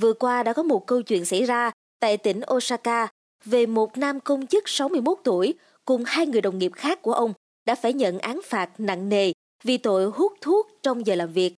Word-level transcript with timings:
vừa 0.00 0.12
qua 0.12 0.42
đã 0.42 0.52
có 0.52 0.62
một 0.62 0.86
câu 0.86 1.02
chuyện 1.02 1.24
xảy 1.24 1.44
ra 1.44 1.70
tại 2.00 2.16
tỉnh 2.16 2.40
Osaka 2.54 3.08
về 3.44 3.66
một 3.66 3.98
nam 3.98 4.20
công 4.20 4.46
chức 4.46 4.68
61 4.68 5.18
tuổi 5.24 5.54
cùng 5.84 6.02
hai 6.06 6.26
người 6.26 6.40
đồng 6.40 6.58
nghiệp 6.58 6.72
khác 6.74 7.02
của 7.02 7.12
ông 7.12 7.32
đã 7.66 7.74
phải 7.74 7.92
nhận 7.92 8.18
án 8.18 8.40
phạt 8.44 8.80
nặng 8.80 9.08
nề 9.08 9.32
vì 9.64 9.78
tội 9.78 10.10
hút 10.10 10.32
thuốc 10.40 10.68
trong 10.82 11.06
giờ 11.06 11.14
làm 11.14 11.32
việc. 11.32 11.54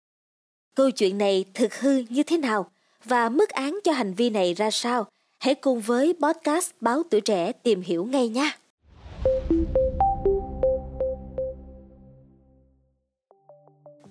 Câu 0.76 0.90
chuyện 0.90 1.18
này 1.18 1.44
thực 1.54 1.74
hư 1.74 2.04
như 2.08 2.22
thế 2.22 2.38
nào 2.38 2.70
và 3.04 3.28
mức 3.28 3.50
án 3.50 3.78
cho 3.84 3.92
hành 3.92 4.14
vi 4.14 4.30
này 4.30 4.54
ra 4.54 4.70
sao? 4.70 5.06
Hãy 5.38 5.54
cùng 5.54 5.80
với 5.80 6.14
podcast 6.22 6.70
Báo 6.80 7.02
Tuổi 7.10 7.20
Trẻ 7.20 7.52
tìm 7.52 7.82
hiểu 7.82 8.04
ngay 8.04 8.28
nha! 8.28 8.58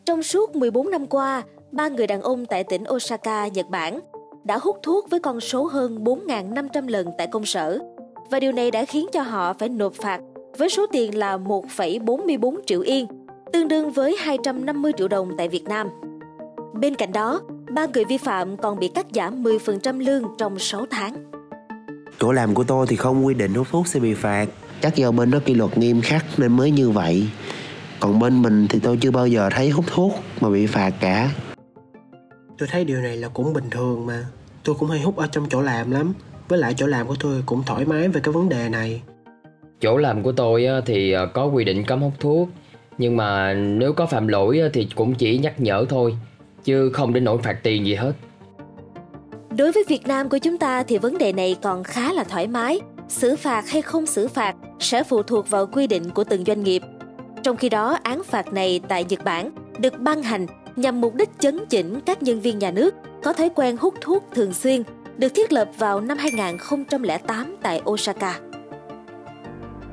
Trong 0.05 0.23
suốt 0.23 0.55
14 0.55 0.91
năm 0.91 1.07
qua, 1.07 1.43
ba 1.71 1.88
người 1.88 2.07
đàn 2.07 2.21
ông 2.21 2.46
tại 2.46 2.64
tỉnh 2.64 2.84
Osaka, 2.89 3.48
Nhật 3.48 3.70
Bản 3.70 4.00
đã 4.44 4.58
hút 4.62 4.80
thuốc 4.84 5.10
với 5.10 5.20
con 5.20 5.40
số 5.40 5.64
hơn 5.64 6.04
4.500 6.04 6.88
lần 6.88 7.08
tại 7.18 7.27
công 7.27 7.45
sở 7.45 7.80
và 8.32 8.40
điều 8.40 8.52
này 8.52 8.72
đã 8.72 8.86
khiến 8.86 9.08
cho 9.13 9.22
họ 9.22 9.54
phải 9.54 9.70
nộp 9.70 9.94
phạt 9.94 10.22
với 10.58 10.70
số 10.70 10.86
tiền 10.91 11.18
là 11.18 11.38
1,44 11.38 12.55
triệu 12.66 12.82
yên, 12.82 13.08
tương 13.54 13.68
đương 13.68 13.91
với 13.91 14.16
250 14.20 14.91
triệu 14.98 15.08
đồng 15.08 15.32
tại 15.38 15.48
Việt 15.48 15.63
Nam. 15.63 15.88
Bên 16.73 16.96
cạnh 16.96 17.12
đó, 17.12 17.41
ba 17.72 17.86
người 17.94 18.05
vi 18.05 18.18
phạm 18.18 18.58
còn 18.58 18.80
bị 18.80 18.88
cắt 18.88 19.05
giảm 19.13 19.44
10% 19.44 19.99
lương 19.99 20.23
trong 20.38 20.60
6 20.60 20.85
tháng. 20.90 21.32
Chỗ 22.20 22.32
làm 22.32 22.54
của 22.54 22.63
tôi 22.63 22.88
thì 22.90 22.96
không 22.96 23.26
quy 23.26 23.34
định 23.34 23.54
hút 23.54 23.68
thuốc 23.71 23.88
sẽ 23.88 23.99
bị 23.99 24.13
phạt. 24.13 24.46
Chắc 24.82 24.96
do 24.96 25.12
bên 25.12 25.32
đó 25.32 25.40
kỷ 25.46 25.54
luật 25.54 25.77
nghiêm 25.77 26.02
khắc 26.02 26.26
nên 26.38 26.58
mới 26.58 26.71
như 26.71 26.90
vậy. 26.90 27.27
Còn 27.99 28.20
bên 28.20 28.41
mình 28.41 28.68
thì 28.70 28.80
tôi 28.80 28.98
chưa 29.02 29.12
bao 29.12 29.27
giờ 29.27 29.49
thấy 29.52 29.70
hút 29.70 29.85
thuốc 29.88 30.12
mà 30.41 30.49
bị 30.49 30.66
phạt 30.66 30.94
cả. 30.99 31.30
Tôi 32.58 32.70
thấy 32.71 32.85
điều 32.85 33.02
này 33.02 33.18
là 33.18 33.27
cũng 33.27 33.54
bình 33.54 33.70
thường 33.71 34.05
mà. 34.05 34.26
Tôi 34.63 34.76
cũng 34.80 34.90
hay 34.90 34.99
hút 34.99 35.18
ở 35.18 35.27
trong 35.27 35.45
chỗ 35.49 35.62
làm 35.62 35.91
lắm. 35.91 36.13
Với 36.48 36.59
lại 36.59 36.73
chỗ 36.77 36.88
làm 36.88 37.08
của 37.08 37.16
tôi 37.20 37.44
cũng 37.45 37.63
thoải 37.66 37.86
mái 37.86 38.08
về 38.08 38.21
cái 38.24 38.34
vấn 38.34 38.49
đề 38.49 38.70
này. 38.70 39.02
Chỗ 39.82 39.98
làm 39.98 40.24
của 40.24 40.32
tôi 40.32 40.68
thì 40.85 41.12
ờ, 41.12 41.26
có 41.26 41.46
quy 41.46 41.63
định 41.63 41.84
cấm 41.84 42.02
hút 42.02 42.13
thuốc 42.20 42.49
Nhưng 42.98 43.18
mà 43.18 43.54
nếu 43.54 43.93
có 43.93 44.05
phạm 44.05 44.27
lỗi 44.27 44.62
thì 44.74 44.87
cũng 44.96 45.15
chỉ 45.15 45.37
nhắc 45.37 45.62
nhở 45.62 45.85
thôi 45.90 46.15
Chứ 46.63 46.90
không 46.93 47.13
đến 47.13 47.24
nỗi 47.24 47.37
phạt 47.43 47.57
tiền 47.63 47.85
gì 47.85 47.96
hết 47.96 48.13
Đối 49.57 49.71
với 49.71 49.84
Việt 49.87 50.07
Nam 50.07 50.30
của 50.30 50.37
chúng 50.37 50.57
ta 50.57 50.84
thì 50.84 50.98
vấn 50.98 51.18
đề 51.18 51.34
này 51.34 51.55
còn 51.62 51.84
khá 51.84 52.13
là 52.13 52.24
thoải 52.24 52.48
mái 52.48 52.80
Xử 53.07 53.35
phạt 53.35 53.70
hay 53.70 53.82
không 53.82 54.05
xử 54.05 54.27
phạt 54.27 54.55
sẽ 54.80 55.04
phụ 55.04 55.24
thuộc 55.24 55.49
vào 55.49 55.65
quy 55.65 55.87
định 55.87 56.10
của 56.10 56.24
từng 56.24 56.43
doanh 56.43 56.63
nghiệp 56.63 56.82
Trong 57.43 57.57
khi 57.57 57.70
đó 57.70 57.98
án 58.04 58.24
phạt 58.24 58.54
này 58.54 58.82
tại 58.87 59.05
Nhật 59.10 59.24
Bản 59.24 59.52
được 59.80 59.99
ban 59.99 60.24
hành 60.24 60.46
nhằm 60.80 61.02
mục 61.02 61.16
đích 61.16 61.30
chấn 61.40 61.66
chỉnh 61.70 61.99
các 62.05 62.24
nhân 62.24 62.41
viên 62.41 62.60
nhà 62.60 62.72
nước 62.72 62.96
có 63.24 63.34
thói 63.34 63.49
quen 63.55 63.77
hút 63.77 63.94
thuốc 64.02 64.24
thường 64.34 64.53
xuyên 64.53 64.84
được 65.18 65.30
thiết 65.30 65.52
lập 65.52 65.69
vào 65.78 66.02
năm 66.02 66.18
2008 66.18 67.56
tại 67.62 67.81
Osaka. 67.90 68.40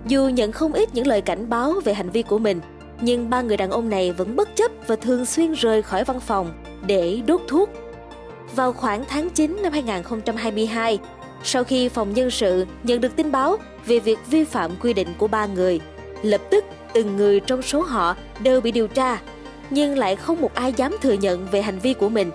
Dù 0.07 0.29
nhận 0.29 0.53
không 0.53 0.73
ít 0.73 0.95
những 0.95 1.07
lời 1.07 1.21
cảnh 1.21 1.49
báo 1.49 1.73
về 1.85 1.95
hành 1.95 2.11
vi 2.11 2.23
của 2.23 2.39
mình, 2.39 2.61
nhưng 3.01 3.31
ba 3.31 3.43
người 3.43 3.57
đàn 3.57 3.71
ông 3.71 3.91
này 3.91 4.13
vẫn 4.13 4.37
bất 4.37 4.57
chấp 4.57 4.71
và 4.87 4.97
thường 4.97 5.27
xuyên 5.27 5.53
rời 5.53 5.83
khỏi 5.83 6.05
văn 6.05 6.21
phòng 6.21 6.53
để 6.87 7.21
đốt 7.27 7.41
thuốc. 7.49 7.71
Vào 8.57 8.73
khoảng 8.73 9.05
tháng 9.09 9.31
9 9.31 9.57
năm 9.63 9.73
2022, 9.73 10.99
sau 11.43 11.65
khi 11.65 11.89
phòng 11.89 12.15
nhân 12.15 12.31
sự 12.31 12.67
nhận 12.83 13.01
được 13.01 13.17
tin 13.17 13.33
báo 13.33 13.57
về 13.87 13.99
việc 13.99 14.19
vi 14.31 14.45
phạm 14.45 14.71
quy 14.81 14.93
định 14.93 15.09
của 15.19 15.29
ba 15.29 15.47
người, 15.47 15.81
lập 16.23 16.41
tức 16.51 16.65
từng 16.93 17.17
người 17.17 17.41
trong 17.41 17.63
số 17.63 17.83
họ 17.83 18.17
đều 18.41 18.61
bị 18.61 18.73
điều 18.73 18.89
tra, 18.89 19.19
nhưng 19.71 19.99
lại 19.99 20.17
không 20.17 20.41
một 20.41 20.55
ai 20.55 20.73
dám 20.73 20.97
thừa 21.03 21.13
nhận 21.13 21.47
về 21.51 21.63
hành 21.63 21.79
vi 21.79 21.95
của 21.95 22.09
mình. 22.09 22.31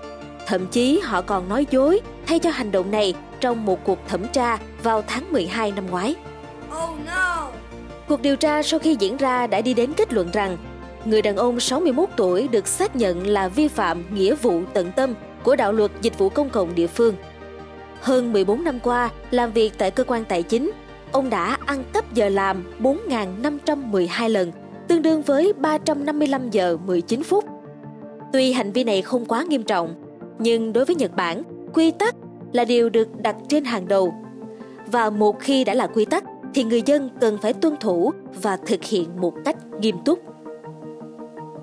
Thậm 0.47 0.67
chí 0.67 0.99
họ 0.99 1.21
còn 1.21 1.49
nói 1.49 1.65
dối 1.71 2.01
thay 2.25 2.39
cho 2.39 2.49
hành 2.49 2.71
động 2.71 2.91
này 2.91 3.13
trong 3.39 3.65
một 3.65 3.83
cuộc 3.83 3.99
thẩm 4.07 4.27
tra 4.27 4.57
vào 4.83 5.03
tháng 5.07 5.31
12 5.31 5.71
năm 5.71 5.87
ngoái. 5.89 6.15
Oh 6.67 6.99
no! 7.05 7.47
Cuộc 8.07 8.21
điều 8.21 8.35
tra 8.35 8.63
sau 8.63 8.79
khi 8.79 8.95
diễn 8.99 9.17
ra 9.17 9.47
đã 9.47 9.61
đi 9.61 9.73
đến 9.73 9.93
kết 9.93 10.13
luận 10.13 10.29
rằng 10.33 10.57
người 11.05 11.21
đàn 11.21 11.35
ông 11.35 11.59
61 11.59 12.09
tuổi 12.17 12.47
được 12.47 12.67
xác 12.67 12.95
nhận 12.95 13.27
là 13.27 13.47
vi 13.47 13.67
phạm 13.67 14.15
nghĩa 14.15 14.35
vụ 14.35 14.61
tận 14.73 14.91
tâm 14.95 15.13
của 15.43 15.55
đạo 15.55 15.71
luật 15.71 15.91
dịch 16.01 16.17
vụ 16.17 16.29
công 16.29 16.49
cộng 16.49 16.75
địa 16.75 16.87
phương. 16.87 17.15
Hơn 18.01 18.33
14 18.33 18.63
năm 18.63 18.79
qua, 18.79 19.09
làm 19.31 19.51
việc 19.51 19.73
tại 19.77 19.91
cơ 19.91 20.03
quan 20.03 20.25
tài 20.25 20.43
chính, 20.43 20.71
ông 21.11 21.29
đã 21.29 21.57
ăn 21.65 21.83
cắp 21.93 22.13
giờ 22.13 22.29
làm 22.29 22.63
4.512 22.79 24.29
lần, 24.29 24.51
tương 24.87 25.01
đương 25.01 25.21
với 25.21 25.53
355 25.53 26.49
giờ 26.49 26.77
19 26.85 27.23
phút. 27.23 27.45
Tuy 28.33 28.51
hành 28.51 28.71
vi 28.71 28.83
này 28.83 29.01
không 29.01 29.25
quá 29.25 29.43
nghiêm 29.43 29.63
trọng, 29.63 29.95
nhưng 30.39 30.73
đối 30.73 30.85
với 30.85 30.95
Nhật 30.95 31.15
Bản, 31.15 31.43
quy 31.73 31.91
tắc 31.91 32.15
là 32.53 32.65
điều 32.65 32.89
được 32.89 33.07
đặt 33.21 33.35
trên 33.49 33.65
hàng 33.65 33.87
đầu. 33.87 34.13
Và 34.85 35.09
một 35.09 35.39
khi 35.39 35.63
đã 35.63 35.73
là 35.73 35.87
quy 35.87 36.05
tắc 36.05 36.23
thì 36.53 36.63
người 36.63 36.81
dân 36.85 37.09
cần 37.21 37.37
phải 37.41 37.53
tuân 37.53 37.77
thủ 37.77 38.11
và 38.41 38.57
thực 38.57 38.83
hiện 38.83 39.09
một 39.21 39.33
cách 39.45 39.55
nghiêm 39.79 39.95
túc. 40.05 40.19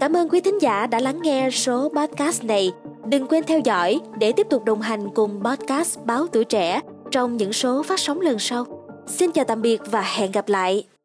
Cảm 0.01 0.17
ơn 0.17 0.29
quý 0.29 0.41
thính 0.41 0.63
giả 0.63 0.87
đã 0.87 1.01
lắng 1.01 1.23
nghe 1.23 1.51
số 1.51 1.93
podcast 1.97 2.45
này. 2.45 2.73
Đừng 3.07 3.27
quên 3.27 3.45
theo 3.47 3.61
dõi 3.65 4.01
để 4.19 4.33
tiếp 4.33 4.47
tục 4.51 4.65
đồng 4.65 4.81
hành 4.81 5.09
cùng 5.15 5.45
podcast 5.45 5.99
Báo 6.05 6.27
Tuổi 6.27 6.45
Trẻ 6.45 6.81
trong 7.11 7.37
những 7.37 7.53
số 7.53 7.83
phát 7.83 8.01
sóng 8.01 8.21
lần 8.21 8.39
sau. 8.39 8.65
Xin 9.07 9.33
chào 9.33 9.45
tạm 9.45 9.63
biệt 9.63 9.81
và 9.91 10.03
hẹn 10.03 10.33
gặp 10.33 10.49
lại! 10.49 10.98